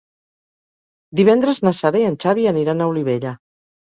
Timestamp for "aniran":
2.53-2.81